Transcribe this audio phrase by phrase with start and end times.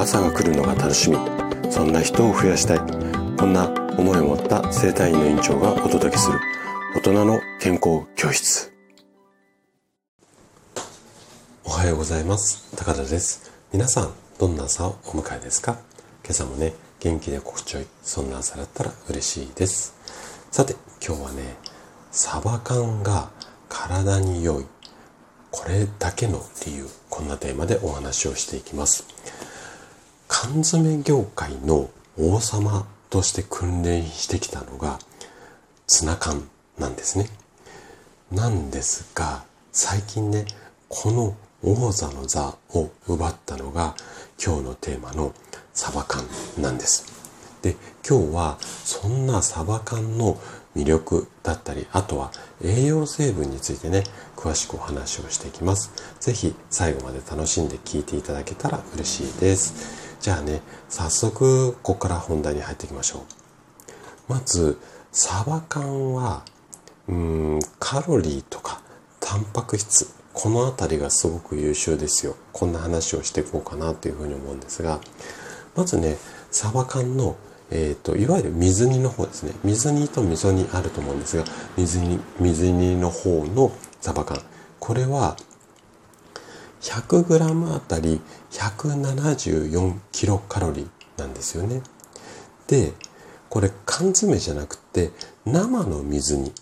[0.00, 1.18] 朝が来るのが楽しみ。
[1.70, 2.78] そんな人を増やしたい。
[3.36, 3.68] こんな
[3.98, 6.40] 思いを持った生体院の院長がお届けする。
[6.96, 8.72] 大人の健康教室。
[11.66, 12.74] おはようございます。
[12.78, 13.52] 高田です。
[13.74, 15.72] 皆さんどんな朝をお迎えですか？
[16.24, 17.86] 今朝もね元気で心地よい。
[18.02, 19.94] そんな朝だったら嬉しいです。
[20.50, 20.76] さて
[21.06, 21.56] 今日はね
[22.10, 23.28] サバ缶が
[23.68, 24.64] 体に良い。
[25.50, 29.04] これだけの理由こんなテーマでお話をしていきます。
[30.42, 34.98] 缶詰業界の王様として訓練してきたのが
[35.86, 37.28] ツナ缶なんですね。
[38.32, 40.46] なんですが最近ね
[40.88, 43.94] この王座の座を奪ったのが
[44.42, 45.34] 今日のテーマの
[45.74, 46.24] サバ缶
[46.56, 47.04] なんです。
[47.60, 47.76] で
[48.08, 50.40] 今日はそんなサバ缶の
[50.76, 52.30] 魅力だったりあとは
[52.62, 54.04] 栄養成分についてね
[54.36, 55.92] 詳しくお話をしていきます。
[56.20, 60.16] 是非最後まで楽しんで聞いていただけたら嬉しいです。
[60.20, 64.32] じゃあね早速ここから本題に入っていきましょう。
[64.32, 64.78] まず
[65.12, 66.44] サバ缶は
[67.08, 68.80] うんカロリーとか
[69.18, 72.36] タンパク質この辺りがすごく優秀ですよ。
[72.52, 75.00] こんな話をしていこうかなというふうに思うんですが
[75.74, 76.16] まずね
[76.52, 77.36] サバ缶の
[77.70, 79.52] えーと、いわゆる水煮の方ですね。
[79.64, 81.44] 水煮と味噌煮あると思うんですが
[81.76, 84.40] 水煮水煮の方のサバ缶。
[84.78, 85.36] これは
[86.80, 91.82] 100g あたり174キロカロリーなんですよね。
[92.66, 92.92] で
[93.48, 95.10] これ缶詰じゃなくて
[95.44, 96.52] 生の水煮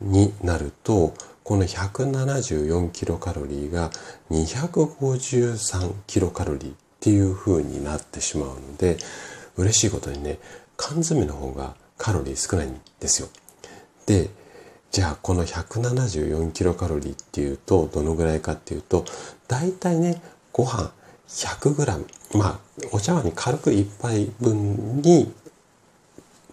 [0.00, 3.90] になるとこの174キロカロリーが
[4.30, 8.98] 253キロカロリーっていう風になってしまうので
[9.58, 10.38] 嬉しいことにね、
[10.76, 13.28] 缶詰の方がカロリー少ないんですよ。
[14.06, 14.30] で、
[14.90, 19.04] じゃあこの174キロカロリーっていうとどのぐらいかっていうと、
[19.48, 20.90] 大体ね、ご飯
[21.28, 22.58] 100グラム、まあ
[22.92, 25.32] お茶碗に軽く1杯分に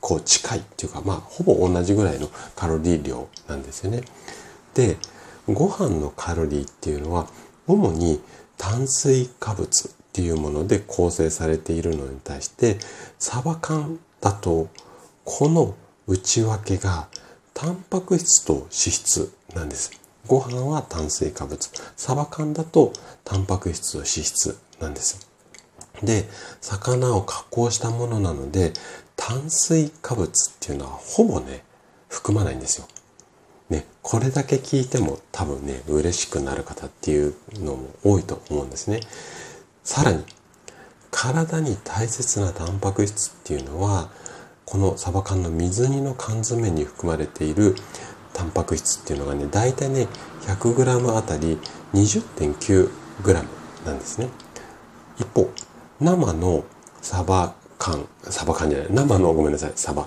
[0.00, 4.02] こう近いっていうか、まあほぼ同じぐらいのカロリー量なんですよね。
[4.74, 4.96] で、
[5.46, 7.28] ご飯のカロリーっていうのは
[7.66, 8.20] 主に
[8.58, 12.78] 炭水化物っていうもので構成されているのに対して
[13.18, 14.68] サバ缶だと
[15.24, 15.74] この
[16.06, 17.08] 内訳が
[17.54, 19.90] タンパク質と脂質なんです。
[20.26, 21.70] ご飯は炭水化物。
[21.96, 22.92] サバ缶だと
[23.24, 25.28] タンパク質と脂質なんです。
[26.02, 26.28] で、
[26.60, 28.72] 魚を加工したものなので
[29.16, 31.64] 炭水化物っていうのはほぼね、
[32.08, 32.86] 含まないんですよ。
[33.68, 39.00] ね、これだけ聞いても多分ね、嬉しくなる方っていうのも多いと思うんですね。
[39.88, 40.22] さらに
[41.10, 44.10] 体に大切なタンパク質っていうのは
[44.66, 47.74] このサバ缶の水煮の缶詰に含まれている
[48.34, 50.06] タンパク質っていうのがね大体ね
[50.42, 51.56] 100g あたり
[51.94, 53.32] 20.9g
[53.86, 54.28] なんですね。
[55.18, 55.50] 一方
[56.00, 56.64] 生の
[57.00, 60.06] サバ缶サバ缶じゃない生のごめんなさいサバ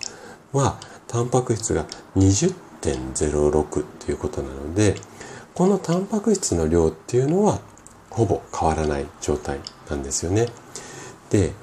[0.53, 0.77] は
[1.07, 4.93] タンパク質が20.06ということなので
[5.55, 7.61] このタンパク質の量っていうのは
[8.11, 10.47] ほぼ変わらない状態なんですよね。
[11.29, 11.53] で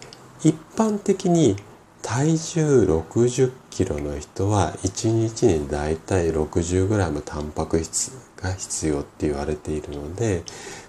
[0.42, 1.56] 一般的に
[2.02, 10.42] 体重60キロの人は1日にだいたい 60g タンパク質が必要って言われているので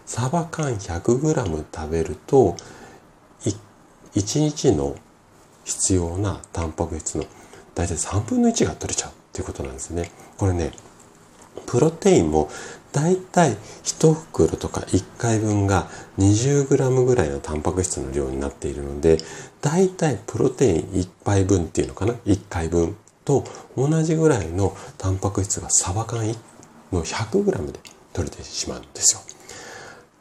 [0.05, 2.55] サバ缶 100g 食べると
[4.15, 4.95] 1日の
[5.65, 7.25] 必要なタンパク質の
[7.75, 10.11] 大体3分の1が取れちゃうっていうことなんですね。
[10.37, 10.71] これね
[11.65, 12.49] プロテインも
[12.91, 19.17] だいたい1袋とか1回分が 20g ぐらいのタンパク質の量になっているので
[19.61, 23.43] だいたいプロテイン1杯分っていうのかな？1回分と
[23.77, 26.25] 同じぐらいのタンパク質がサバ缶
[26.91, 27.79] の 100g で
[28.13, 29.21] 取れてしまうんですよ。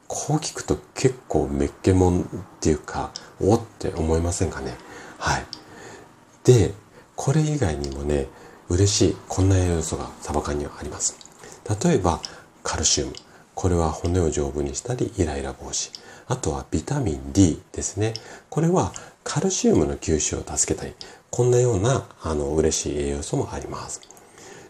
[0.06, 2.24] こう聞くと結構めっけもんっ
[2.60, 4.74] ていうかおって思いませんかね？
[5.18, 5.44] はい。
[6.44, 6.74] で
[7.16, 8.26] これ以外にもね
[8.68, 11.16] 嬉しいこんな栄養素がサバ缶にはあります。
[11.84, 12.20] 例えば
[12.68, 13.14] カルシウム。
[13.54, 15.90] これは骨を丈夫にしたりイライラ防止。
[16.26, 18.12] あとはビタミン D ですね。
[18.50, 18.92] これは
[19.24, 20.92] カルシウムの吸収を助けたり、
[21.30, 24.02] こんなようなあの嬉しい栄養素もあります。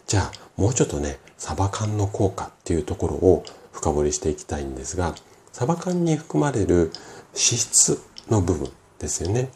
[0.07, 3.43] じゃあもうちょっとね、サバ缶の効果っていうところを
[3.73, 5.13] 深掘りしていきたいんですが、
[5.51, 6.91] サバ缶に含まれる
[7.33, 9.49] 脂質の部分ですよね。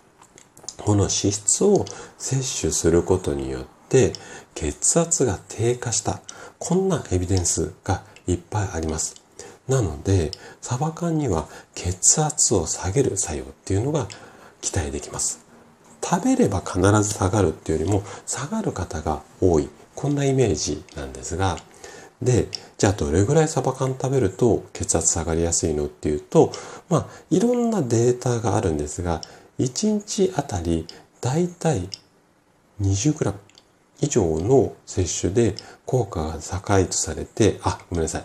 [0.80, 1.86] この脂質を
[2.18, 4.12] 摂取することによって
[4.54, 6.20] 血圧が低下した。
[6.60, 9.16] こんなエビデンスがいっぱいあります。
[9.68, 10.32] なので、
[10.62, 14.08] サバ缶には血圧を下げる作用っていうのが
[14.62, 15.46] 期待できます。
[16.04, 19.70] 食べれば必ず下がるっていうよりも下がる方が多い。
[19.96, 21.58] こんなイメージなんですが、
[22.22, 22.48] で、
[22.78, 26.52] じゃあどれぐらいサバ缶食べると血圧下がりやすいのっていうと、
[26.90, 29.22] まあ、いろんなデータがあるんですが、
[29.60, 30.88] 1日あたり
[31.22, 31.90] だいたい
[32.82, 33.34] 20g
[34.04, 35.56] 以上の摂取で
[35.86, 38.24] 効果が高いとされて、あ、ごめんなさい。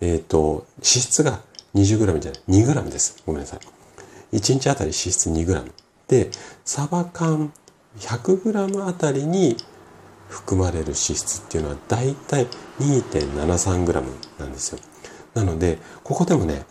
[0.00, 1.40] えっ、ー、と、脂質が
[1.74, 3.22] 20g じゃない、2g です。
[3.26, 4.36] ごめんなさい。
[4.36, 5.72] 1日あたり脂質 2g。
[6.08, 6.30] で、
[6.64, 7.52] サバ缶
[7.98, 9.56] 100g あたりに
[10.28, 12.46] 含まれる脂質っていうのはだいたい
[12.80, 14.02] 2.73g
[14.38, 14.78] なんですよ。
[15.34, 16.64] なので、ここでもね、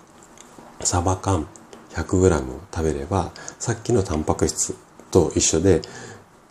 [0.82, 1.48] サバ缶
[1.92, 4.76] 100g を食べれば、さっきのタンパク質
[5.12, 5.82] と一緒で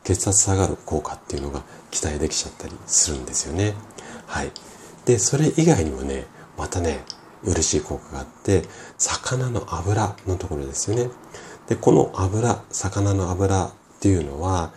[0.07, 3.75] 血圧下がる効果っていうのが期待できちゃったりするんですよね。
[4.27, 4.53] はい。
[5.05, 6.27] で、それ以外にもね、
[6.57, 7.01] またね、
[7.43, 8.63] 嬉しい効果があって、
[8.99, 11.11] 魚の油のところですよね。
[11.67, 14.73] で、この油、魚の油っていうのは、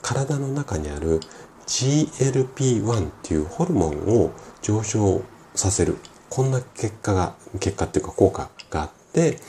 [0.00, 1.18] 体の中にある
[1.66, 4.30] GLP-1 っていうホルモンを
[4.62, 5.22] 上昇
[5.56, 5.96] させる。
[6.30, 9.40] こんな結果が、結果っていうか効果があって、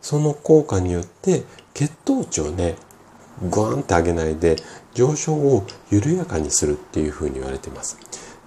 [0.00, 1.44] その効果によって
[1.74, 2.76] 血糖値をね、
[3.50, 4.56] グワンって上げないで
[4.94, 7.98] 上昇を緩やかにするっていうふうに言われてます。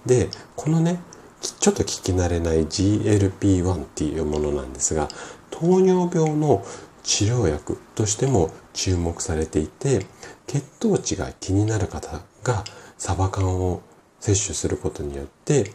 [0.04, 1.00] で、このね、
[1.40, 5.08] ちょっと聞き慣れない GLP-1 っていうものなんですが、
[5.50, 6.64] 糖尿病の
[7.02, 10.06] 治療薬としても注目されていて、
[10.46, 12.64] 血糖値が気になる方が
[12.98, 13.82] サバ缶を
[14.20, 15.70] 摂取することによって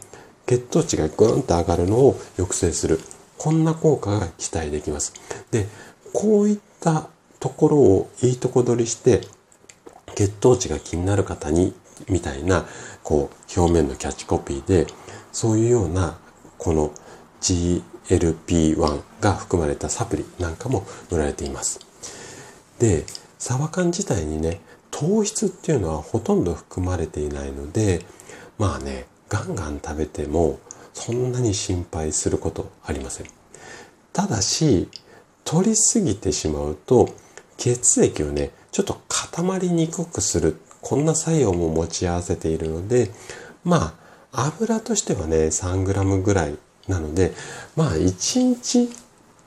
[0.46, 3.00] 血糖値がグーンと上がるのを抑制する
[3.38, 5.14] こんな効果が期待できます
[5.52, 5.68] で
[6.14, 7.10] こういった
[7.42, 9.22] ところをいいとこ取りして
[10.16, 11.74] 血糖値が気になる方に
[12.08, 12.66] みたいな
[13.04, 14.88] こう表面のキャッチコピーで
[15.32, 16.18] そういうような
[16.58, 16.92] この
[17.42, 21.80] GLP-1 が含まれたサプリなんかも売られています。
[22.80, 23.06] で
[23.40, 24.62] サバ缶自体にね
[24.92, 28.06] 糖質っていうのはほとんど含まれていないので
[28.60, 30.60] まあねガンガン食べても
[30.94, 33.28] そんなに心配することありません。
[34.14, 34.90] ただし
[35.44, 37.10] 取りすぎてしまうと
[37.62, 43.12] 血液をねちょっと固まりにくくするこんな作用も持ち合わせているので
[43.64, 43.94] ま
[44.34, 47.34] あ油としてはね 3g ぐらいなので
[47.76, 48.90] まあ1日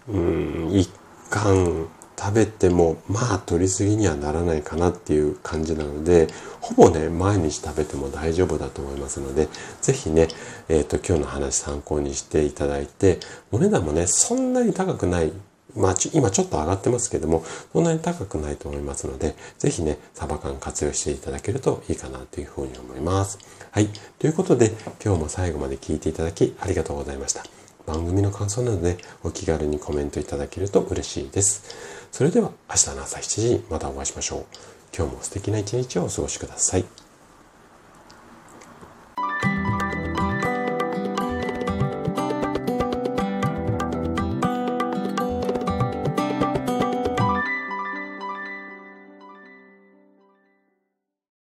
[0.09, 0.89] うん1
[1.29, 6.29] 貫食べてもまあ取りすぎにはならないかなっていう感じなので
[6.61, 9.49] ほぼね毎日食べても大丈夫だと思いますので
[9.83, 10.29] 是非ね、
[10.69, 13.19] えーと、今日の話参考にしていただいて
[13.51, 15.33] お値段もねそんなに高くない
[15.77, 23.39] まあ、今ちょっと上がってますけども、そんなに高くないと思いますので、ぜひね、サバ缶活用していただけるといいかなというふうに思います。
[23.71, 23.89] はい。
[24.19, 24.73] ということで、
[25.05, 27.45] 今日も最後まで聞いていただきありがとうございました。
[27.87, 31.63] 番組の感想などでお気軽にコメントいただけると嬉しいです。
[32.13, 34.45] それでは明日の朝7時にまたお会いしましょう。
[34.97, 37.04] 今日も素敵な一日をお過ごしください。